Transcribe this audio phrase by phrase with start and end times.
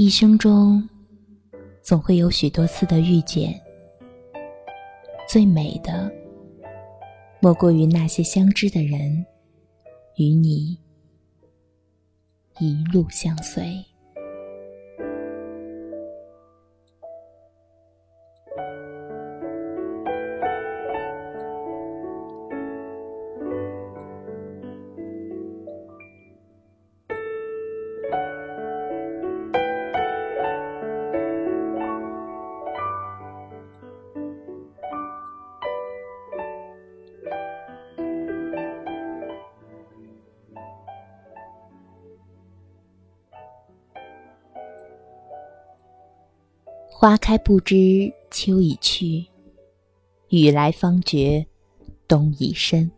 [0.00, 0.88] 一生中，
[1.82, 3.60] 总会有许多次的遇见。
[5.28, 6.08] 最美的，
[7.40, 9.26] 莫过于那些相知的人，
[10.14, 10.78] 与你
[12.60, 13.84] 一路相随。
[47.00, 49.24] 花开不知秋已去，
[50.30, 51.46] 雨来方觉
[52.08, 52.90] 冬已深。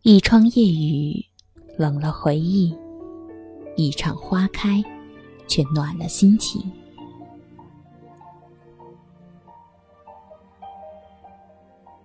[0.00, 1.22] 一窗夜雨
[1.76, 2.74] 冷了回忆，
[3.76, 4.82] 一场花开
[5.46, 6.62] 却暖了心情。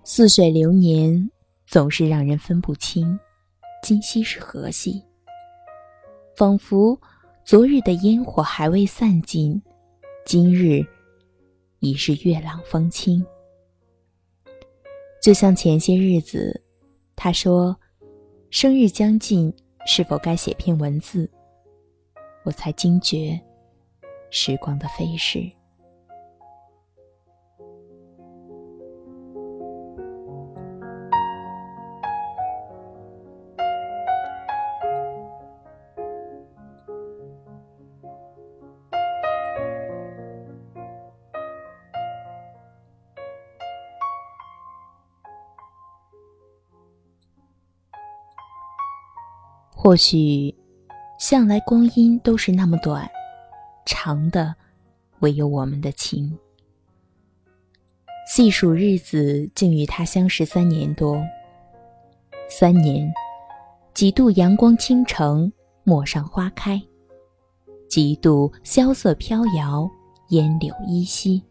[0.03, 1.31] 似水流年，
[1.65, 3.17] 总是让人分不清
[3.81, 5.01] 今夕是何夕，
[6.35, 6.99] 仿佛
[7.45, 9.61] 昨日的烟火还未散尽。
[10.25, 10.85] 今日
[11.79, 13.25] 已是月朗风清，
[15.21, 16.61] 就像前些日子，
[17.15, 17.75] 他说
[18.49, 19.53] 生日将近，
[19.85, 21.29] 是否该写篇文字？
[22.43, 23.39] 我才惊觉
[24.29, 25.51] 时光的飞逝。
[49.83, 50.53] 或许，
[51.17, 53.09] 向来光阴都是那么短，
[53.83, 54.53] 长的
[55.21, 56.37] 唯有我们的情。
[58.27, 61.19] 细数日子，竟与他相识三年多。
[62.47, 63.11] 三年，
[63.95, 65.51] 几度阳光倾城，
[65.83, 66.79] 陌上花开；
[67.89, 69.89] 几度萧瑟飘摇，
[70.29, 71.43] 烟柳依稀。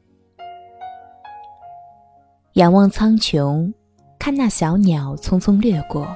[2.53, 3.75] 仰望苍穹，
[4.21, 6.07] 看那小鸟匆匆掠过，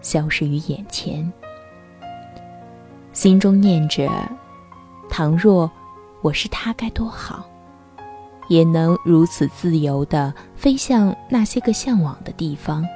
[0.00, 1.28] 消失于眼前。
[3.18, 4.08] 心中念着：
[5.10, 5.68] 倘若
[6.22, 7.44] 我是他，该多好，
[8.46, 12.86] 也能如此自由地飞向那些个向往的地方。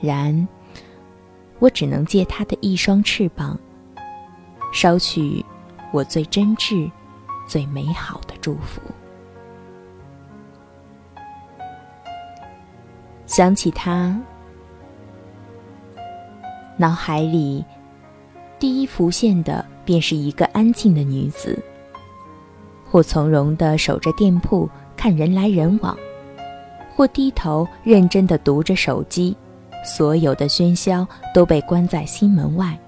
[0.00, 0.48] 然，
[1.58, 3.58] 我只能借他的一双翅膀，
[4.72, 5.44] 捎去
[5.92, 6.90] 我最真挚、
[7.46, 8.80] 最美好的祝福。
[13.26, 14.18] 想起他，
[16.78, 17.62] 脑海里。
[18.58, 21.62] 第一浮现的便是一个安静的女子，
[22.90, 25.96] 或从容地守着店铺看人来人往，
[26.96, 29.36] 或低头认真地读着手机，
[29.84, 32.78] 所有的喧嚣都被关在心门外，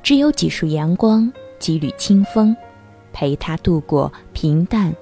[0.00, 2.56] 只有几束阳光、几缕清风，
[3.12, 4.94] 陪她度过平淡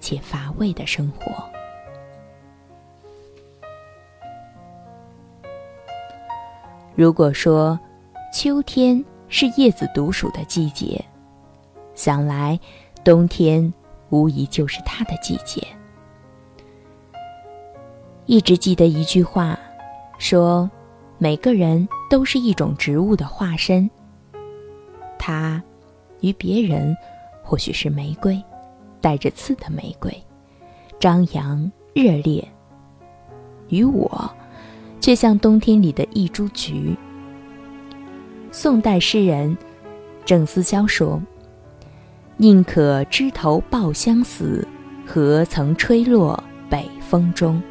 [0.00, 1.32] 且乏味的生活。
[6.96, 7.78] 如果说
[8.34, 11.02] 秋天，是叶子独属的季节，
[11.94, 12.58] 想来
[13.04, 13.72] 冬天
[14.10, 15.66] 无疑就是它的季节。
[18.26, 19.58] 一直记得一句话，
[20.18, 20.68] 说
[21.16, 23.88] 每个人都是一种植物的化身。
[25.18, 25.62] 它
[26.20, 26.96] 与别人
[27.42, 28.42] 或许是玫瑰，
[29.00, 30.12] 带着刺的玫瑰，
[30.98, 32.44] 张扬热烈；
[33.68, 34.30] 与我，
[35.00, 36.96] 却像冬天里的一株菊。
[38.52, 39.56] 宋代诗人
[40.24, 41.22] 郑思肖说
[42.36, 44.66] ：“宁可枝头抱香死，
[45.06, 47.62] 何曾吹落北风中。”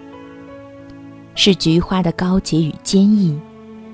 [1.36, 3.38] 是菊花的高洁与坚毅，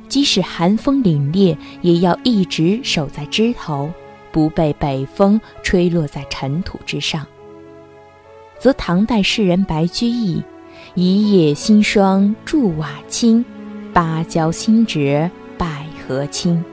[0.07, 3.91] 即使寒风凛冽，也要一直守在枝头，
[4.31, 7.25] 不被北风吹落在尘土之上。
[8.59, 10.41] 则唐代诗人白居易
[10.93, 13.43] ：“一夜新霜筑瓦青，
[13.91, 16.63] 芭蕉新折百合青。”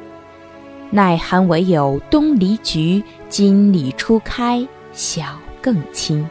[0.94, 5.24] 耐寒唯有东篱菊，金里初开晓
[5.62, 6.28] 更清。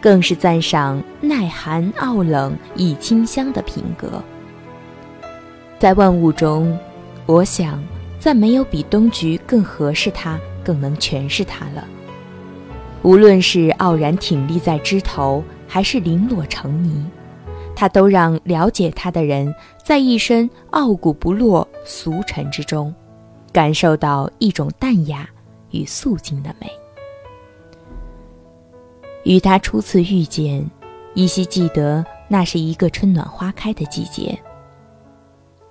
[0.00, 4.20] 更是赞赏耐寒傲冷亦清香的品格。
[5.78, 6.76] 在万物中，
[7.26, 7.80] 我想
[8.18, 11.86] 再没有比冬菊更合适它、更能诠释它了。
[13.02, 17.06] 无论是傲然挺立在枝头，还是零落成泥，
[17.76, 22.92] 它都让了解它的人在一身傲骨不落、俗尘之中。
[23.52, 25.28] 感受到一种淡雅
[25.70, 26.70] 与素净的美。
[29.24, 30.68] 与他初次遇见，
[31.14, 34.38] 依稀记得那是一个春暖花开的季节。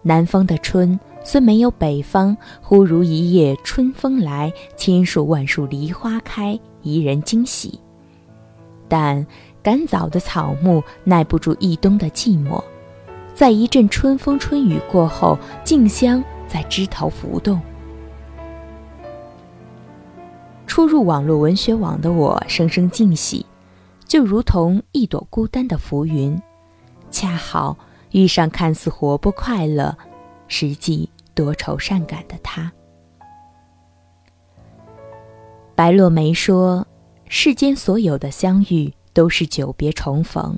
[0.01, 7.79] 南方的春虽没有北方忽如一夜春风来，千树万树梨花开，宜人惊喜，
[8.87, 9.25] 但
[9.61, 12.63] 赶早的草木耐不住一冬的寂寞，
[13.33, 17.61] 在一阵春风春雨过后，竞相在枝头浮动。
[20.67, 23.45] 初入网络文学网的我，生生惊喜，
[24.05, 26.41] 就如同一朵孤单的浮云，
[27.11, 27.77] 恰好
[28.11, 29.97] 遇上看似活泼快乐，
[30.47, 32.71] 实际多愁善感的他。
[35.75, 36.85] 白落梅说
[37.29, 40.57] ：“世间所有的相遇，都是久别重逢。”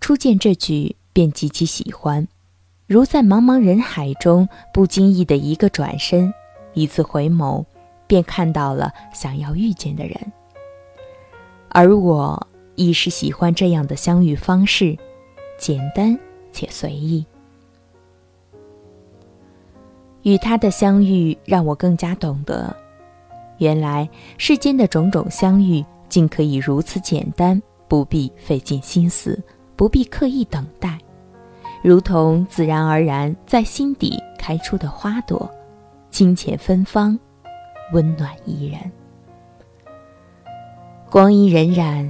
[0.00, 2.26] 初见这句，便极其喜欢，
[2.90, 6.34] 如在茫茫人海中不经意的一个转身，
[6.74, 7.64] 一次回眸。
[8.08, 10.32] 便看到了想要遇见的人，
[11.68, 12.44] 而我
[12.74, 14.98] 亦是喜欢这样的相遇方式，
[15.56, 16.18] 简单
[16.50, 17.24] 且随意。
[20.22, 22.74] 与他的相遇让我更加懂得，
[23.58, 29.40] 原来世间的种种相遇竟可以如此简单，不必费尽心思，
[29.76, 30.98] 不必刻意等待，
[31.82, 35.50] 如同自然而然在心底开出的花朵，
[36.10, 37.18] 清浅芬芳。
[37.92, 38.78] 温暖宜人，
[41.10, 42.08] 光阴荏苒，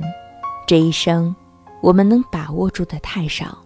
[0.66, 1.34] 这一生，
[1.80, 3.56] 我们能把握住的太少。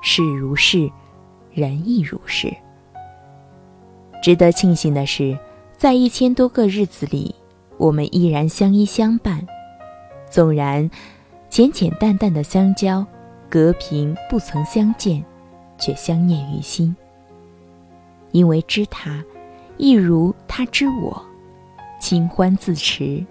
[0.00, 0.88] 事如是，
[1.50, 2.54] 人亦如是。
[4.22, 5.36] 值得庆幸的是，
[5.76, 7.34] 在一千多个日子里，
[7.76, 9.44] 我们依然相依相伴。
[10.30, 10.88] 纵然
[11.50, 13.04] 浅浅淡淡的相交，
[13.48, 15.24] 隔屏不曾相见，
[15.78, 16.94] 却相念于心。
[18.32, 19.24] 因为知他。
[19.80, 21.24] 亦如他知我，
[22.00, 23.24] 清欢自持，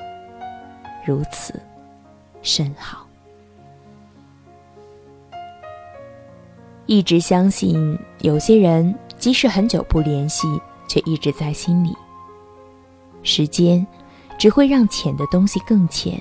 [1.05, 1.59] 如此
[2.41, 3.05] 甚好。
[6.85, 10.47] 一直相信，有些人即使很久不联系，
[10.87, 11.93] 却一直在心里。
[13.23, 13.85] 时间
[14.37, 16.17] 只会让浅的东西更浅，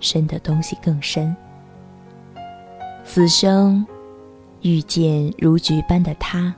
[0.00, 1.36] 深的东西更深。
[3.10, 3.84] 此生
[4.60, 6.54] 遇见如菊般的他，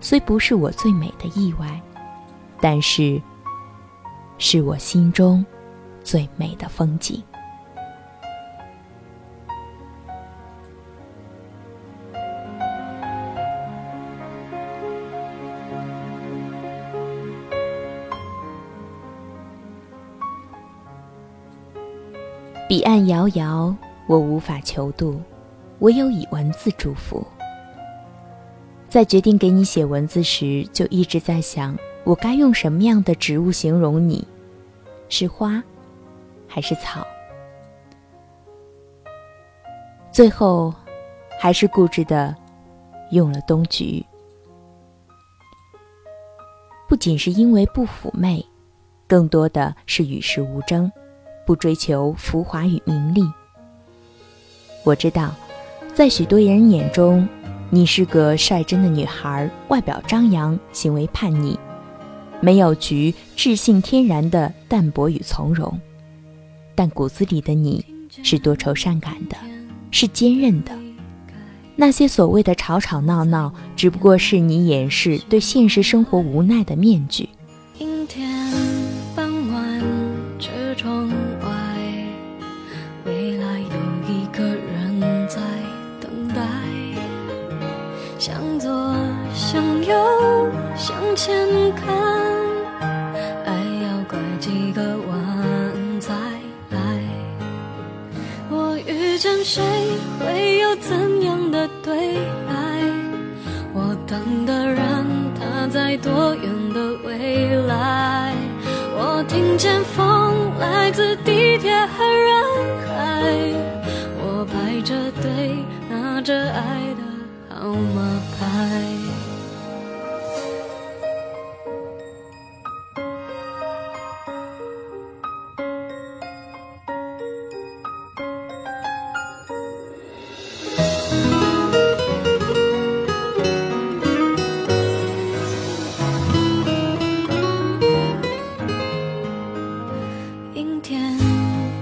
[0.00, 1.80] 虽不是我最美的意外。
[2.60, 3.22] 但是，
[4.38, 5.46] 是我心中
[6.02, 7.22] 最美的风景。
[22.68, 23.74] 彼岸遥遥，
[24.08, 25.18] 我无法求渡，
[25.80, 27.26] 唯有以文字祝福。
[28.88, 31.76] 在决定给你写文字时，就一直在想。
[32.04, 34.26] 我该用什么样的植物形容你？
[35.10, 35.62] 是花，
[36.46, 37.06] 还是草？
[40.10, 40.72] 最后，
[41.38, 42.34] 还是固执的
[43.10, 44.02] 用了冬菊。
[46.88, 48.42] 不仅是因为不妩媚，
[49.06, 50.90] 更多的是与世无争，
[51.44, 53.22] 不追求浮华与名利。
[54.82, 55.34] 我知道，
[55.98, 57.28] 在许多人眼中，
[57.70, 61.58] 你是个率真的女孩，外表张扬，行为叛逆。
[62.40, 65.76] 没有菊智性天然的淡泊与从容，
[66.76, 67.84] 但骨子里的你
[68.22, 69.36] 是多愁善感的，
[69.90, 70.70] 是坚韧的。
[71.74, 77.28] 那些所谓的吵吵闹闹，只不过是你掩饰对现实生活无奈的面具。
[77.80, 78.24] 阴天
[91.18, 91.34] 前
[91.74, 91.84] 看。
[93.44, 96.14] 爱要拐几个弯才
[96.70, 96.78] 来。
[98.48, 99.60] 我遇见谁
[100.20, 102.14] 会有怎样的对
[102.46, 102.54] 白？
[103.74, 108.32] 我等的人他在多远的未来？
[108.94, 109.82] 我听见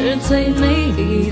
[0.00, 1.29] 是最美丽